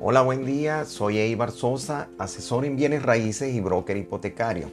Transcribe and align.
Hola, 0.00 0.22
buen 0.22 0.46
día. 0.46 0.84
Soy 0.84 1.18
Eibar 1.18 1.50
Sosa, 1.50 2.08
asesor 2.18 2.64
en 2.64 2.76
bienes 2.76 3.02
raíces 3.02 3.52
y 3.52 3.60
broker 3.60 3.96
hipotecario. 3.96 4.70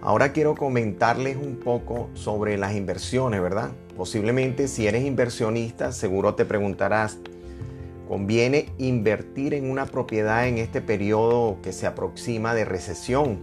Ahora 0.00 0.32
quiero 0.32 0.54
comentarles 0.54 1.36
un 1.36 1.56
poco 1.56 2.08
sobre 2.14 2.56
las 2.56 2.74
inversiones, 2.74 3.42
¿verdad? 3.42 3.72
Posiblemente 3.94 4.66
si 4.66 4.86
eres 4.86 5.04
inversionista, 5.04 5.92
seguro 5.92 6.34
te 6.34 6.46
preguntarás, 6.46 7.18
¿conviene 8.08 8.72
invertir 8.78 9.52
en 9.52 9.70
una 9.70 9.84
propiedad 9.84 10.48
en 10.48 10.56
este 10.56 10.80
periodo 10.80 11.58
que 11.60 11.74
se 11.74 11.86
aproxima 11.86 12.54
de 12.54 12.64
recesión? 12.64 13.40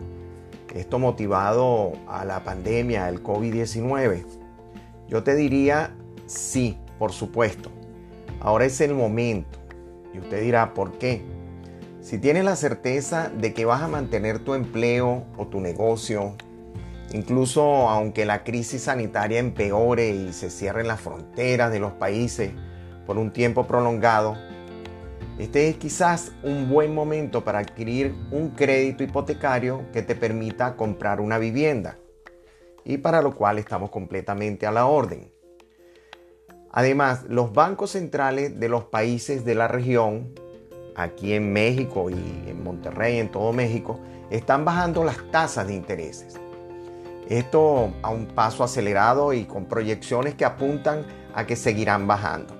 Esto 0.74 0.98
motivado 0.98 1.92
a 2.08 2.26
la 2.26 2.44
pandemia, 2.44 3.08
el 3.08 3.22
COVID-19. 3.22 4.26
Yo 5.08 5.22
te 5.22 5.36
diría 5.36 5.96
sí, 6.26 6.80
por 6.98 7.12
supuesto. 7.12 7.70
Ahora 8.40 8.66
es 8.66 8.82
el 8.82 8.96
momento. 8.96 9.63
Y 10.14 10.20
usted 10.20 10.42
dirá, 10.42 10.74
¿por 10.74 10.98
qué? 10.98 11.22
Si 12.02 12.18
tienes 12.18 12.44
la 12.44 12.56
certeza 12.56 13.30
de 13.30 13.54
que 13.54 13.66
vas 13.66 13.82
a 13.82 13.88
mantener 13.88 14.40
tu 14.40 14.54
empleo 14.54 15.24
o 15.38 15.48
tu 15.48 15.62
negocio, 15.62 16.36
incluso 17.14 17.90
aunque 17.90 18.26
la 18.26 18.44
crisis 18.44 18.84
sanitaria 18.84 19.40
empeore 19.40 20.10
y 20.10 20.34
se 20.34 20.50
cierren 20.50 20.88
las 20.88 21.02
fronteras 21.02 21.72
de 21.72 21.80
los 21.80 21.94
países 21.94 22.52
por 23.06 23.18
un 23.18 23.32
tiempo 23.32 23.66
prolongado, 23.68 24.36
este 25.40 25.68
es 25.70 25.78
quizás 25.78 26.32
un 26.44 26.70
buen 26.70 26.94
momento 26.94 27.44
para 27.44 27.60
adquirir 27.60 28.14
un 28.32 28.50
crédito 28.50 29.04
hipotecario 29.04 29.84
que 29.92 30.04
te 30.04 30.14
permita 30.14 30.76
comprar 30.76 31.20
una 31.20 31.40
vivienda 31.40 31.98
y 32.86 32.98
para 32.98 33.22
lo 33.22 33.34
cual 33.34 33.58
estamos 33.58 33.90
completamente 33.90 34.68
a 34.68 34.72
la 34.72 34.86
orden. 34.86 35.32
Además, 36.76 37.26
los 37.30 37.54
bancos 37.54 37.92
centrales 37.92 38.60
de 38.60 38.68
los 38.68 38.86
países 38.86 39.46
de 39.46 39.54
la 39.54 39.68
región, 39.68 40.34
aquí 40.96 41.34
en 41.34 41.54
México 41.54 42.10
y 42.10 42.16
en 42.50 42.64
Monterrey, 42.64 43.20
en 43.20 43.32
todo 43.32 43.54
México, 43.54 44.00
están 44.32 44.66
bajando 44.66 45.04
las 45.04 45.18
tasas 45.30 45.68
de 45.68 45.76
intereses. 45.76 46.40
Esto 47.30 47.94
a 48.02 48.10
un 48.10 48.26
paso 48.26 48.64
acelerado 48.64 49.34
y 49.34 49.46
con 49.46 49.66
proyecciones 49.66 50.34
que 50.34 50.46
apuntan 50.46 51.06
a 51.36 51.46
que 51.46 51.56
seguirán 51.56 52.08
bajando. 52.08 52.56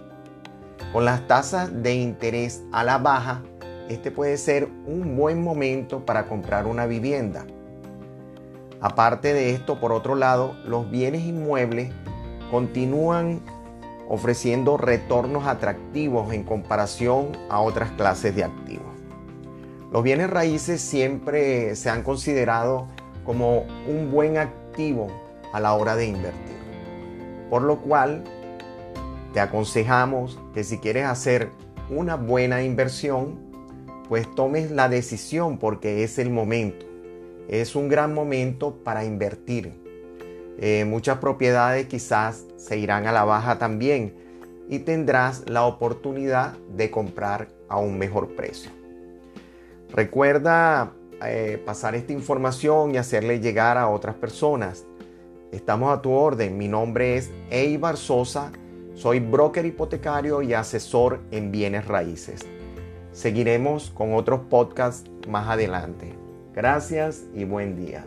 Con 0.94 1.06
las 1.06 1.28
tasas 1.28 1.82
de 1.82 1.96
interés 1.96 2.62
a 2.72 2.84
la 2.84 3.00
baja, 3.00 3.42
este 3.90 4.12
puede 4.12 4.38
ser 4.38 4.70
un 4.86 5.18
buen 5.18 5.44
momento 5.44 6.06
para 6.06 6.28
comprar 6.28 6.68
una 6.68 6.86
vivienda. 6.86 7.48
Aparte 8.80 9.34
de 9.34 9.52
esto, 9.52 9.80
por 9.80 9.92
otro 9.92 10.14
lado, 10.14 10.56
los 10.66 10.90
bienes 10.92 11.24
inmuebles 11.24 11.92
continúan 12.52 13.42
ofreciendo 14.10 14.78
retornos 14.78 15.46
atractivos 15.48 16.34
en 16.34 16.44
comparación 16.44 17.30
a 17.50 17.62
otras 17.62 17.92
clases 17.92 18.36
de 18.36 18.44
activos. 18.44 18.94
Los 19.92 20.04
bienes 20.04 20.30
raíces 20.30 20.82
siempre 20.82 21.76
se 21.76 21.90
han 21.90 22.04
considerado 22.04 22.88
como 23.26 23.66
un 23.88 24.12
buen 24.12 24.38
activo 24.38 25.08
a 25.52 25.60
la 25.60 25.74
hora 25.74 25.96
de 25.96 26.08
invertir. 26.08 26.58
Por 27.50 27.62
lo 27.62 27.80
cual, 27.80 28.24
te 29.34 29.40
aconsejamos 29.40 30.40
que 30.54 30.64
si 30.64 30.80
quieres 30.80 31.06
hacer 31.06 31.52
una 31.90 32.16
buena 32.16 32.64
inversión, 32.64 33.40
pues 34.10 34.34
tomes 34.36 34.72
la 34.72 34.90
decisión 34.90 35.58
porque 35.58 36.04
es 36.04 36.18
el 36.18 36.30
momento. 36.30 36.86
Es 37.48 37.76
un 37.76 37.90
gran 37.90 38.14
momento 38.14 38.84
para 38.84 39.06
invertir 39.06 39.83
eh, 40.60 40.86
muchas 40.86 41.18
propiedades 41.18 41.88
quizás 41.88 42.46
se 42.58 42.78
irán 42.78 43.08
a 43.08 43.12
la 43.12 43.24
baja 43.24 43.58
también 43.58 44.16
y 44.70 44.80
tendrás 44.80 45.44
la 45.50 45.66
oportunidad 45.66 46.54
de 46.76 46.90
comprar 46.90 47.50
a 47.70 47.78
un 47.78 47.98
mejor 47.98 48.36
precio. 48.36 48.72
Recuerda 49.92 50.94
eh, 51.26 51.62
pasar 51.66 51.96
esta 51.96 52.14
información 52.14 52.94
y 52.94 52.98
hacerle 52.98 53.40
llegar 53.40 53.78
a 53.78 53.90
otras 53.90 54.16
personas. 54.16 54.86
Estamos 55.52 55.96
a 55.96 56.02
tu 56.02 56.12
orden. 56.12 56.58
Mi 56.58 56.68
nombre 56.68 57.18
es 57.18 57.32
Eibar 57.50 57.98
Sosa. 57.98 58.52
Soy 58.96 59.20
broker 59.20 59.66
hipotecario 59.66 60.42
y 60.42 60.54
asesor 60.54 61.22
en 61.32 61.52
bienes 61.52 61.88
raíces. 61.88 62.42
Seguiremos 63.12 63.92
con 63.92 64.16
otros 64.16 64.42
podcasts 64.50 65.10
más 65.28 65.48
adelante. 65.48 66.16
Gracias 66.56 67.24
y 67.34 67.44
buen 67.46 67.76
día. 67.76 68.04